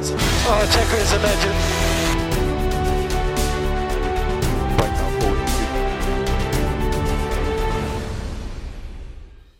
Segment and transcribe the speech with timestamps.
[0.00, 0.04] Oh.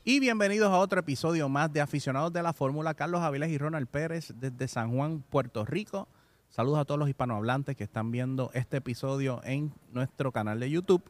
[0.05, 2.95] Y bienvenidos a otro episodio más de Aficionados de la Fórmula.
[2.95, 6.07] Carlos Avilés y Ronald Pérez desde San Juan, Puerto Rico.
[6.51, 11.03] Saludos a todos los hispanohablantes que están viendo este episodio en nuestro canal de YouTube.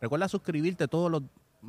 [0.00, 1.22] Recuerda suscribirte todas las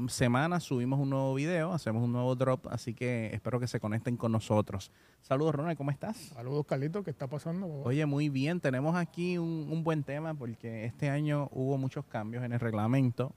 [0.08, 4.18] semanas, subimos un nuevo video, hacemos un nuevo drop, así que espero que se conecten
[4.18, 4.92] con nosotros.
[5.22, 6.18] Saludos Ronald, ¿cómo estás?
[6.18, 7.68] Saludos, Carlito, ¿qué está pasando?
[7.68, 12.44] Oye, muy bien, tenemos aquí un, un buen tema porque este año hubo muchos cambios
[12.44, 13.34] en el reglamento.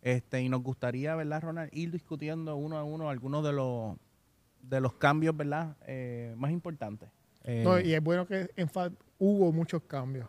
[0.00, 3.96] Este, y nos gustaría, ¿verdad, Ronald, ir discutiendo uno a uno algunos de los
[4.62, 5.76] de los cambios, ¿verdad?
[5.86, 7.08] Eh, más importantes.
[7.44, 10.28] Eh, No, y es bueno que en fact hubo muchos cambios.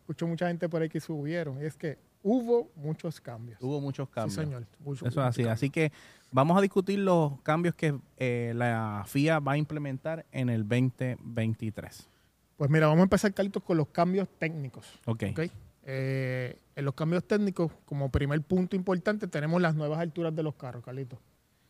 [0.00, 1.60] Escucho mucha gente por ahí que subieron.
[1.62, 3.60] Y es que hubo muchos cambios.
[3.62, 4.34] Hubo muchos cambios.
[4.34, 4.66] Sí, señor.
[4.80, 5.42] Mucho- Eso es así.
[5.42, 5.52] cambios.
[5.52, 5.92] Así que
[6.32, 12.08] vamos a discutir los cambios que eh, la FIA va a implementar en el 2023.
[12.56, 14.86] Pues mira, vamos a empezar, Carlitos, con los cambios técnicos.
[15.06, 15.24] Ok.
[15.32, 15.40] ¿ok?
[15.86, 20.54] Eh, en los cambios técnicos, como primer punto importante, tenemos las nuevas alturas de los
[20.54, 21.18] carros, Carlitos.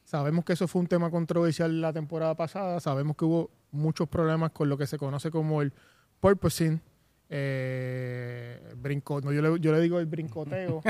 [0.05, 2.79] Sabemos que eso fue un tema controversial la temporada pasada.
[2.79, 5.73] Sabemos que hubo muchos problemas con lo que se conoce como el
[6.21, 6.81] purposing,
[7.29, 10.83] eh, brinco, no, yo, le, yo le digo el brincoteo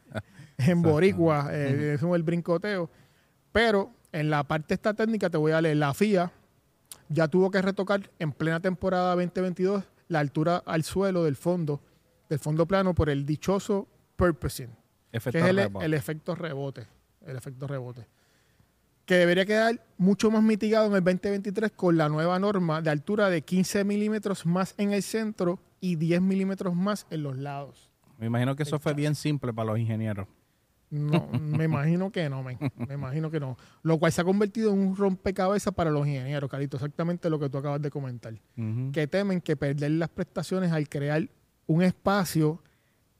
[0.58, 2.90] en boricua, eh, decimos el brincoteo.
[3.50, 6.32] Pero en la parte esta técnica te voy a leer, la FIA
[7.08, 11.80] ya tuvo que retocar en plena temporada 2022 la altura al suelo del fondo,
[12.28, 14.70] del fondo plano por el dichoso purposing
[15.12, 16.86] Efecto que es el, el efecto rebote.
[17.26, 18.06] El efecto rebote.
[19.04, 23.28] Que debería quedar mucho más mitigado en el 2023 con la nueva norma de altura
[23.28, 27.90] de 15 milímetros más en el centro y 10 milímetros más en los lados.
[28.18, 30.26] Me imagino que eso fue bien simple para los ingenieros.
[30.90, 32.56] No, me imagino que no, me
[32.94, 33.56] imagino que no.
[33.82, 37.48] Lo cual se ha convertido en un rompecabezas para los ingenieros, Carito, exactamente lo que
[37.50, 38.34] tú acabas de comentar.
[38.92, 41.28] Que temen que perder las prestaciones al crear
[41.66, 42.62] un espacio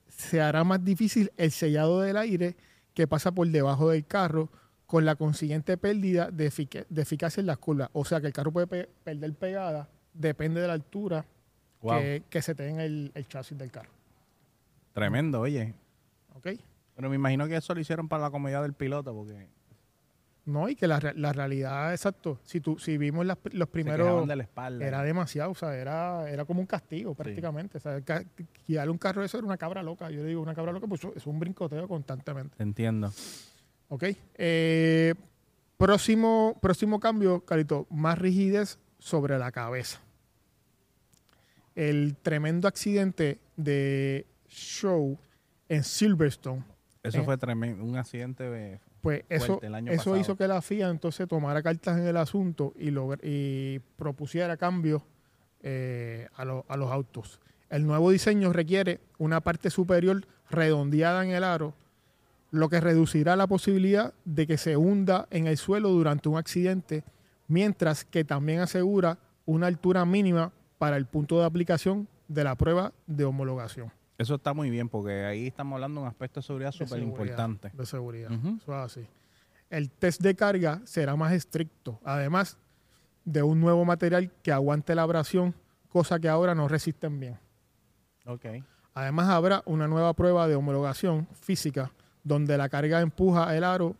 [0.08, 2.56] se hará más difícil el sellado del aire
[2.94, 4.50] que pasa por debajo del carro
[4.86, 7.89] con la consiguiente pérdida de, efic- de eficacia en las curvas.
[7.94, 11.24] O sea que el carro puede pe- perder pegada, depende de la altura
[11.82, 11.98] Wow.
[12.00, 13.90] que, que se tenga el, el chasis del carro.
[14.92, 15.74] Tremendo, oye.
[16.34, 16.48] ¿Ok?
[16.94, 19.46] Pero me imagino que eso lo hicieron para la comodidad del piloto, porque
[20.44, 24.06] No, y que la, la realidad, exacto, si, tú, si vimos las- los primeros...
[24.06, 24.84] quejaban de la espalda.
[24.86, 27.78] Era demasiado, o sea, era, era como un castigo prácticamente.
[27.78, 28.00] O sea,
[28.66, 30.10] guiarle un carro eso era una cabra loca.
[30.10, 32.56] Yo digo, una cabra loca, pues es un brincoteo constantemente.
[32.56, 33.10] Te entiendo.
[33.88, 34.04] ¿Ok?
[34.34, 35.14] Eh,
[35.78, 40.00] próximo, próximo cambio, Carito, más rigidez sobre la cabeza.
[41.74, 45.18] El tremendo accidente de Show
[45.68, 46.64] en Silverstone,
[47.02, 47.22] Eso Eh.
[47.24, 47.83] fue tremendo.
[47.84, 50.16] Un accidente de- pues eso, el año eso pasado.
[50.18, 55.02] hizo que la FIA entonces tomara cartas en el asunto y, propusiera cambios
[55.64, 57.40] eh, a, lo- a los autos.
[57.70, 61.74] El nuevo diseño requiere una parte superior redondeada en el aro,
[62.52, 67.02] lo que reducirá la posibilidad de que se hunda en el suelo durante un accidente,
[67.48, 72.92] mientras que también asegura una altura mínima para el punto de aplicación de la prueba
[73.06, 73.92] de homologación.
[74.18, 77.70] Eso está muy bien, porque ahí estamos hablando de un aspecto de seguridad súper importante.
[77.72, 78.32] De seguridad.
[78.32, 78.58] Ujú.
[78.60, 79.06] Eso es así.
[79.70, 82.58] El test de carga será más estricto, además
[83.24, 85.54] de un nuevo material que aguante la abrasión,
[85.88, 87.38] cosa que ahora no resisten bien.
[88.26, 88.46] Ok.
[88.92, 91.92] Además habrá una nueva prueba de homologación física
[92.24, 93.94] donde la carga empuja el aro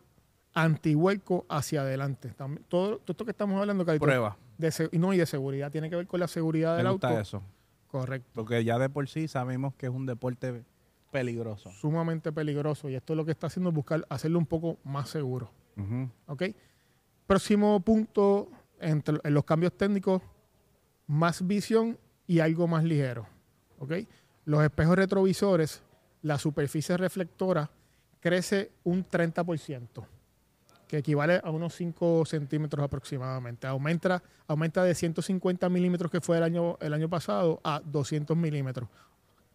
[0.53, 2.29] antihuelco hacia adelante.
[2.29, 4.37] También- todo, todo esto que estamos hablando, Carlito, Prueba.
[4.57, 7.19] de no, y de seguridad, tiene que ver con la seguridad Me del gusta auto.
[7.21, 7.43] eso.
[7.87, 8.29] Correcto.
[8.33, 10.63] Porque ya de por sí sabemos que es un deporte
[11.11, 11.69] peligroso.
[11.71, 12.89] Sumamente peligroso.
[12.89, 15.51] Y esto lo que está haciendo es buscar hacerlo un poco más seguro.
[16.27, 16.43] ¿ok?
[17.27, 18.49] Próximo punto
[18.79, 20.21] entre, en los cambios técnicos,
[21.07, 21.97] más visión
[22.27, 23.27] y algo más ligero,
[23.79, 23.93] ¿ok?
[24.45, 25.81] Los espejos retrovisores,
[26.21, 27.69] la superficie reflectora
[28.19, 30.05] crece un 30%,
[30.93, 33.65] que equivale a unos 5 centímetros aproximadamente.
[33.65, 38.87] Aumenta, aumenta de 150 milímetros que fue el año, el año pasado a 200 milímetros.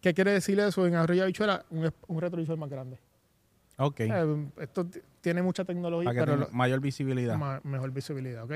[0.01, 0.85] ¿Qué quiere decir eso?
[0.85, 2.99] En Arroyo Bichuela, un, un retrovisor más grande.
[3.77, 4.01] Ok.
[4.01, 4.85] Eh, esto
[5.21, 7.37] tiene mucha tecnología, Para que pero mayor visibilidad.
[7.37, 8.51] ma- mejor visibilidad, ¿ok?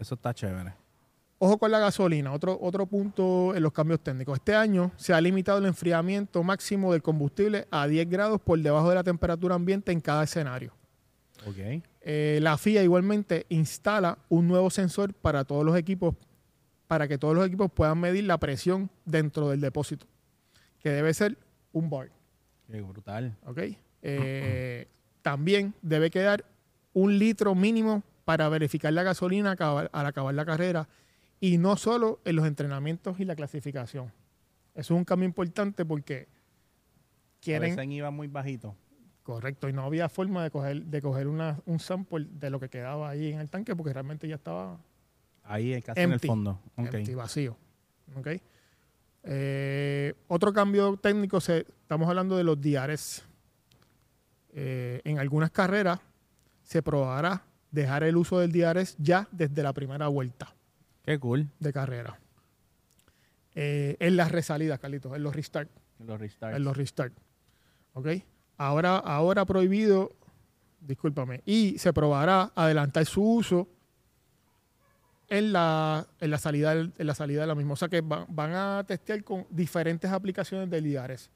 [0.00, 0.74] Eso está chévere.
[1.38, 4.38] Ojo con la gasolina, otro, otro punto en los cambios técnicos.
[4.38, 8.88] Este año se ha limitado el enfriamiento máximo del combustible a 10 grados por debajo
[8.88, 10.72] de la temperatura ambiente en cada escenario.
[11.46, 11.84] Ok.
[12.04, 16.16] Eh, la FIA igualmente instala un nuevo sensor para todos los equipos,
[16.88, 20.06] para que todos los equipos puedan medir la presión dentro del depósito,
[20.80, 21.38] que debe ser
[21.72, 22.10] un bar.
[22.70, 23.36] Qué brutal.
[23.46, 23.58] ¿ok?
[24.02, 24.88] Eh,
[25.22, 26.44] también debe quedar
[26.92, 30.88] un litro mínimo para verificar la gasolina al acabar la carrera
[31.40, 34.12] y no solo en los entrenamientos y la clasificación.
[34.74, 37.76] Eso es un cambio importante porque A quieren...
[37.76, 38.74] veces iba muy bajito.
[39.22, 42.68] Correcto, y no había forma de coger, de coger una, un sample de lo que
[42.68, 44.80] quedaba ahí en el tanque porque realmente ya estaba
[45.44, 46.60] Ahí casi en el fondo.
[46.76, 46.94] Ok.
[46.94, 47.56] empty, vacío.
[48.16, 48.28] ¿Ok?
[49.24, 53.24] Eh, otro cambio técnico, se, estamos hablando de los diares.
[54.54, 56.00] Eh, en algunas carreras
[56.62, 60.54] se probará dejar el uso del diares ya desde la primera vuelta
[61.02, 61.48] Qué cool.
[61.58, 62.18] de carrera.
[63.54, 65.70] Eh, en las resalidas, Carlitos, en los restart.
[65.98, 66.56] Los restarts.
[66.56, 67.14] En los restart.
[67.94, 68.08] ¿Ok?
[68.64, 70.12] Ahora, ahora prohibido,
[70.80, 73.68] discúlpame, y se probará adelantar su uso
[75.28, 77.72] en la, en la, salida, en la salida de la misma.
[77.72, 81.30] O sea que va- van a testear con diferentes aplicaciones del DIARES.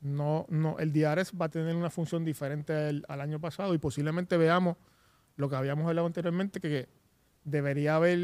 [0.00, 3.78] No, no, el DIARES va a tener una función diferente al, al año pasado y
[3.78, 4.76] posiblemente veamos
[5.36, 6.88] lo que habíamos hablado anteriormente, que, que
[7.44, 8.18] debería haber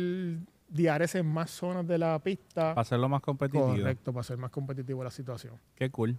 [0.69, 2.71] DIARES en más zonas de la pista.
[2.75, 3.69] Para hacerlo más competitivo.
[3.69, 5.59] Correcto, para ser más competitivo la situación.
[5.77, 6.19] Qué cool.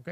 [0.00, 0.08] ¿ok?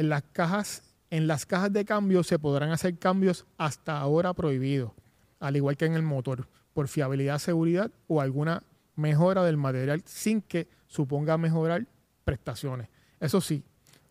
[0.00, 4.92] En las cajas, en las cajas de cambio se podrán hacer cambios hasta ahora prohibidos,
[5.40, 8.62] al igual que en el motor, por fiabilidad, seguridad o alguna
[8.96, 11.86] mejora del material sin que suponga mejorar
[12.24, 12.88] prestaciones.
[13.18, 13.62] Eso sí,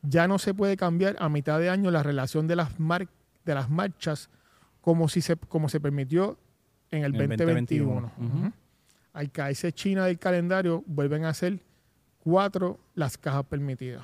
[0.03, 3.07] ya no se puede cambiar a mitad de año la relación de las, mar-
[3.45, 4.29] de las marchas
[4.81, 6.37] como, si se, como se permitió
[6.91, 7.91] en el, el 2021.
[7.93, 8.11] 2021.
[8.17, 8.37] Ujú.
[8.47, 8.53] Ujú.
[9.13, 11.59] Al caerse China del calendario, vuelven a ser
[12.19, 14.03] cuatro las cajas permitidas.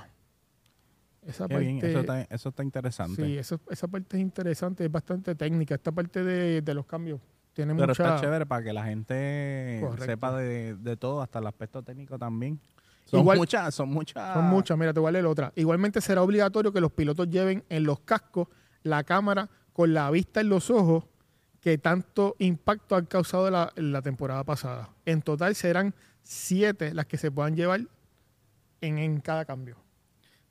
[1.25, 1.79] Esa Qué bien.
[1.79, 3.25] parte, Eso está, eso está interesante.
[3.25, 5.75] sí, eso- esa parte es interesante, es bastante técnica.
[5.75, 7.19] Esta parte de, de los cambios
[7.53, 8.03] tiene Pero mucha...
[8.03, 10.05] está chévere para que la gente Correcto.
[10.05, 12.59] sepa de, de todo, hasta el aspecto técnico también.
[13.05, 14.33] Son Igual- muchas, son muchas.
[14.33, 15.51] Son muchas, mira, te voy a leer otra.
[15.55, 18.47] Igualmente será obligatorio que los pilotos lleven en los cascos
[18.83, 21.05] la cámara con la vista en los ojos
[21.59, 24.89] que tanto impacto han causado la, la temporada pasada.
[25.05, 27.81] En total serán siete las que se puedan llevar
[28.81, 29.77] en, en cada cambio.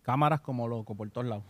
[0.05, 1.45] Cámaras como loco por todos lados.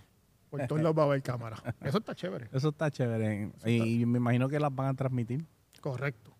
[0.49, 1.56] Por todos lados va a haber cámara.
[1.83, 2.49] Eso está chévere.
[2.53, 3.51] Eso está chévere.
[3.67, 5.45] y, me imagino que las van a transmitir.
[5.81, 6.31] Correcto.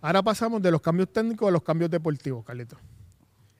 [0.00, 2.78] Ahora pasamos de los cambios técnicos a los cambios deportivos, Carlitos.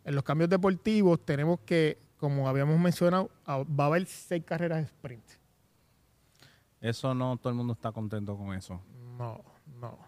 [0.04, 4.84] En los cambios deportivos tenemos que, como habíamos mencionado, va a haber seis carreras de
[4.84, 5.24] sprint.
[6.80, 8.80] Eso no, todo el mundo está contento con eso.
[9.18, 9.42] No,
[9.80, 9.98] no.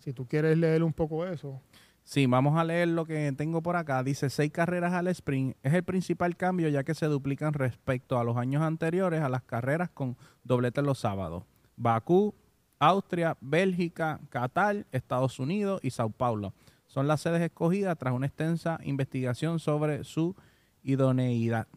[0.00, 1.62] Si tú quieres leer un poco eso,
[2.12, 4.02] Sí, vamos a leer lo que tengo por acá.
[4.02, 5.56] Dice seis carreras al sprint.
[5.62, 9.44] Es el principal cambio ya que se duplican respecto a los años anteriores a las
[9.44, 11.44] carreras con doblete los sábados.
[11.76, 12.34] Bakú,
[12.80, 16.52] Austria, Bélgica, Qatar, Estados Unidos y Sao Paulo.
[16.88, 20.34] Son las sedes escogidas tras una extensa investigación sobre su
[20.82, 21.68] idoneidad.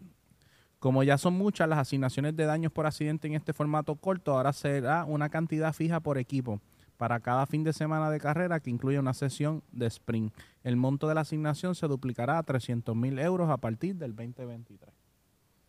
[0.80, 4.52] Como ya son muchas las asignaciones de daños por accidente en este formato corto, ahora
[4.52, 6.60] será una cantidad fija por equipo
[6.98, 10.34] para cada fin de semana de carrera que incluye una sesión de sprint.
[10.64, 14.94] El monto de la asignación se duplicará a 300 mil euros a partir del 2023.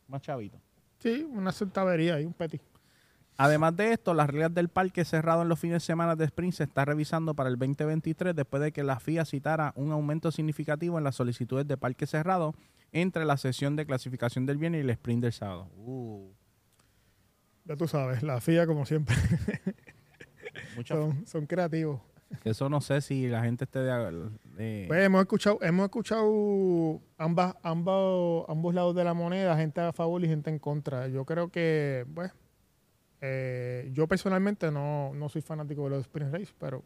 [0.08, 0.58] Más chavito.
[0.98, 2.60] sí, una centavería y un petit.
[3.36, 6.54] Además de esto, las reglas del parque cerrado en los fines de semana de sprint
[6.54, 10.98] se está revisando para el 2023 después de que la FIA citara un aumento significativo
[10.98, 12.54] en las solicitudes de parque cerrado
[12.92, 15.68] entre la sesión de clasificación del viernes y el sprint del sábado.
[15.76, 16.30] Uh,
[17.64, 19.16] Ya tú sabes, la FIA, como siempre,
[20.76, 22.00] mucha- son, son creativos.
[22.42, 24.30] Eso no sé si la gente esté de...
[24.56, 29.92] de- Pues hemos escuchado, hemos escuchado ambas, ambos, ambos lados de la moneda, gente a
[29.92, 31.06] favor y gente en contra.
[31.08, 32.32] Yo creo que, pues,
[33.20, 36.82] eh, yo personalmente no, no soy fanático de los sprint race, pero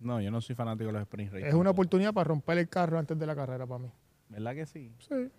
[0.00, 1.48] no, yo no soy fanático de los sprint races.
[1.48, 3.90] es una oportunidad para romper el carro antes de la carrera para mí.
[4.30, 4.92] ¿Verdad que sí?
[5.00, 5.30] Sí.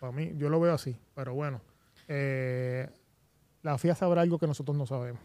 [0.00, 0.96] Para mí, yo lo veo así.
[1.14, 1.60] Pero bueno,
[2.08, 2.88] eh,
[3.62, 5.20] la FIA sabrá algo que nosotros no sabemos.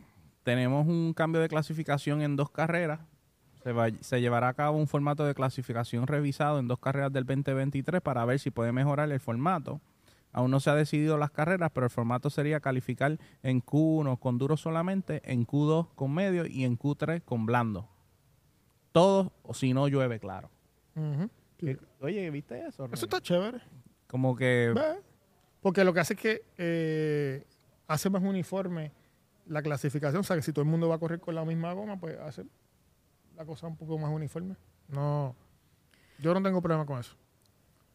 [0.47, 3.01] Tenemos un cambio de clasificación en dos carreras.
[3.63, 7.25] Se, va- se llevará a cabo un formato de clasificación revisado en dos carreras del
[7.25, 9.81] 2023 para ver si puede mejorar el formato.
[10.31, 14.37] Aún no se ha decidido las carreras, pero el formato sería calificar en Q1 con
[14.37, 17.89] duro solamente, en Q2 con medio y en Q3 con blando.
[18.93, 20.49] Todo o si no llueve, claro.
[21.59, 21.75] Sí.
[21.99, 22.69] Oye, ¿viste eso?
[22.69, 22.93] Eso René?
[23.01, 23.59] está chévere.
[24.07, 24.73] Como que
[25.61, 27.43] Porque lo que hace es que eh,
[27.87, 28.93] hace más uniforme
[29.49, 30.21] la clasificación.
[30.21, 32.17] O sea, que si todo el mundo va a correr con la misma goma, pues
[32.19, 32.43] hace
[33.35, 34.55] la cosa un poco más uniforme.
[34.87, 35.35] No,
[36.19, 37.15] yo no tengo problema con eso.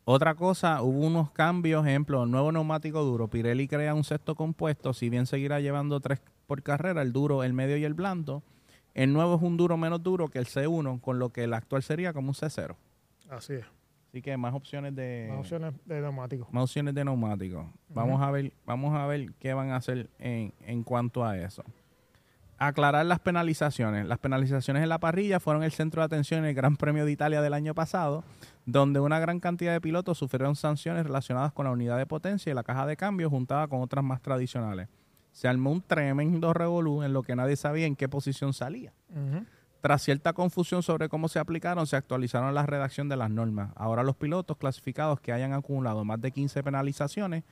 [0.04, 3.28] Otra cosa, hubo unos cambios, ejemplo, nuevo neumático duro.
[3.28, 7.52] Pirelli crea un sexto compuesto, si bien seguirá llevando tres por carrera, el duro, el
[7.52, 8.42] medio y el blando.
[8.94, 11.82] El nuevo es un duro menos duro que el C1, con lo que el actual
[11.82, 12.74] sería como un C0.
[13.30, 13.64] Así es.
[14.08, 16.48] Así que más opciones de Más opciones de neumático.
[16.50, 17.64] más opciones de neumáticos.
[17.94, 21.64] Vamos a ver, vamos a ver qué van a hacer en, en cuanto a eso.
[22.58, 24.06] Aclarar las penalizaciones.
[24.06, 27.10] Las penalizaciones en la parrilla fueron el centro de atención en el Gran Premio de
[27.10, 28.22] Italia del año pasado,
[28.66, 32.54] donde una gran cantidad de pilotos sufrieron sanciones relacionadas con la unidad de potencia y
[32.54, 34.88] la caja de cambio juntada con otras más tradicionales.
[35.32, 38.92] Se armó un tremendo revolú en lo que nadie sabía en qué posición salía.
[39.80, 43.72] Tras cierta confusión sobre cómo se aplicaron, se actualizaron la redacción de las normas.
[43.74, 47.42] Ahora los pilotos clasificados que hayan acumulado más de 15 penalizaciones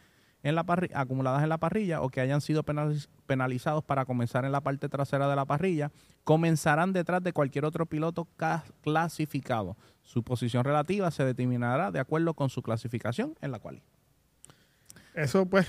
[0.42, 4.52] en la acumuladas en la parrilla o que hayan sido penaliz- penalizados para comenzar en
[4.52, 5.90] la parte trasera de la parrilla,
[6.24, 9.76] comenzarán detrás de cualquier otro piloto ca- clasificado.
[10.02, 13.82] Su posición relativa se determinará de acuerdo con su clasificación en la cual.
[15.14, 15.68] Eso, pues,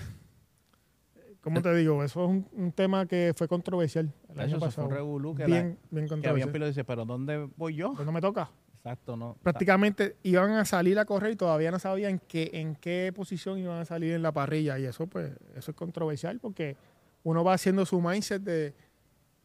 [1.42, 2.04] ¿cómo te digo?
[2.04, 4.88] Eso es un, un tema que fue controversial el Eso año se fue pasado.
[4.88, 4.94] un
[5.36, 6.52] que, bien, la- bien que había controversial.
[6.52, 7.94] pilotos que dicen, pero ¿dónde voy yo?
[7.94, 8.50] Pues no me toca.
[8.84, 9.38] Exacto, no.
[9.44, 13.80] Prácticamente iban a salir a correr y todavía no sabían que, en qué posición iban
[13.80, 14.80] a salir en la parrilla.
[14.80, 16.76] Y eso, pues, eso es controversial porque
[17.24, 18.74] uno va haciendo su mindset de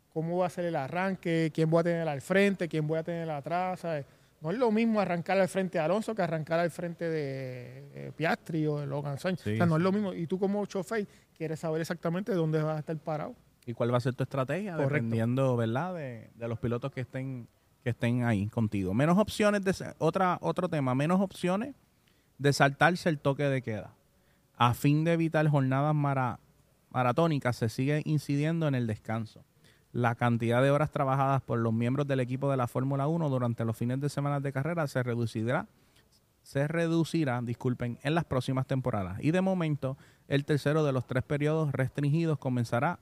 [0.09, 3.02] cómo va a ser el arranque, quién voy a tener al frente, quién voy a
[3.02, 3.81] tener atrás.
[3.81, 4.07] ¿sabes?
[4.40, 8.12] No es lo mismo arrancar al frente de Alonso que arrancar al frente de eh,
[8.16, 9.43] Piastri o de Logan Sainz.
[9.43, 10.14] Sí, o sea, no es lo mismo.
[10.14, 13.35] Y tú como chofer quieres saber exactamente dónde vas a estar parado.
[13.66, 14.95] y cuál va a ser tu estrategia Correcto.
[14.95, 15.95] dependiendo, ¿verdad?
[15.95, 17.49] De, de los pilotos que estén
[17.87, 18.95] que estén ahí contigo.
[18.95, 21.76] Menos opciones de otra otro tema, menos opciones
[22.37, 23.93] de saltarse el toque de queda.
[24.57, 26.40] A fin de evitar jornadas mara-
[26.90, 29.45] maratónicas se sigue incidiendo en el descanso.
[29.93, 33.64] La cantidad de horas trabajadas por los miembros del equipo de la Fórmula 1 durante
[33.64, 35.69] los fines de semana de carrera se reducirá
[36.43, 39.19] se reducirá, disculpen, en las próximas temporadas.
[39.21, 42.99] Y de momento, el tercero de los tres periodos restringidos comenzará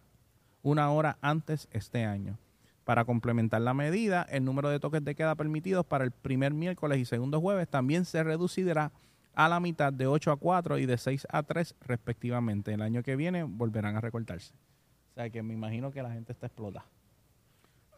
[0.62, 2.38] una hora antes este año.
[2.84, 6.98] Para complementar la medida, el número de toques de queda permitidos para el primer miércoles
[6.98, 8.92] y segundo jueves también se reducirá
[9.34, 12.72] a la mitad de 8 a 4 y de 6 a 3 respectivamente.
[12.74, 14.52] El año que viene volverán a recortarse.
[15.10, 16.84] O sea que me imagino que la gente está explotada.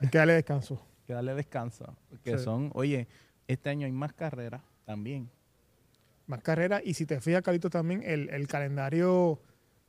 [0.00, 0.74] Hay que darle descanso.
[0.74, 1.96] Hay que darle descanso.
[2.24, 2.38] Sí.
[2.38, 3.08] son, oye,
[3.48, 5.28] este año hay más carreras también.
[6.26, 6.82] más carreras.
[6.84, 9.40] Y si te fijas, Carlito, también el, el calendario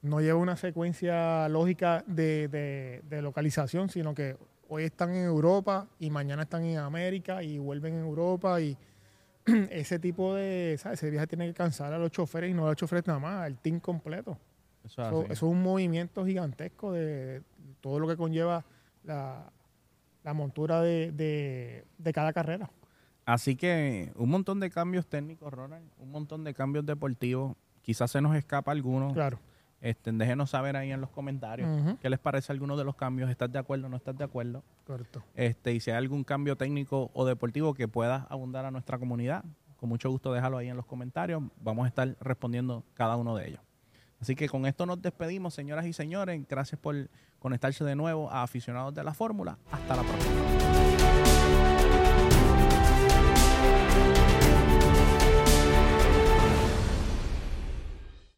[0.02, 4.38] no lleva una secuencia lógica de, de- de localización, sino que
[4.70, 8.78] hoy están en Europa y mañana están en América y vuelven en Europa y
[9.70, 11.00] ese tipo de, ¿sabes?
[11.02, 13.44] Ese viaje tiene que cansar a los choferes y no a los choferes nada más,
[13.46, 14.38] al team completo.
[14.84, 15.32] Eso es Eso, así.
[15.34, 17.42] eso es un movimiento gigantesco de
[17.82, 18.66] todo lo que conlleva
[19.04, 19.52] la,
[20.24, 22.70] la montura de, de- de cada carrera.
[23.26, 27.56] Así que un montón de cambios técnicos, Ronald, un montón de cambios deportivos.
[27.82, 29.14] Quizás se nos escapa alguno.
[29.14, 29.40] Claro.
[29.80, 31.70] Este, déjenos saber ahí en los comentarios
[32.02, 33.30] qué les parece alguno de los cambios.
[33.30, 34.64] ¿Estás de acuerdo o no estás de acuerdo?
[34.86, 35.24] Correcto.
[35.36, 39.44] Este, y si hay algún cambio técnico o deportivo que pueda abundar a nuestra comunidad,
[39.78, 41.44] con mucho gusto déjalo ahí en los comentarios.
[41.62, 43.62] Vamos a estar respondiendo cada uno de ellos.
[44.20, 46.44] Así que con esto nos despedimos, señoras y señores.
[46.50, 46.96] Gracias por
[47.40, 49.60] conectarse de nuevo a aficionados de la fórmula.
[49.72, 50.97] Hasta la próxima.